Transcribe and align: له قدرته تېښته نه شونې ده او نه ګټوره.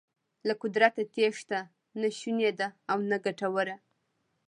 له 0.47 0.53
قدرته 0.61 1.01
تېښته 1.13 1.59
نه 2.01 2.09
شونې 2.19 2.51
ده 2.59 2.67
او 2.91 2.97
نه 3.09 3.17
ګټوره. 3.25 3.75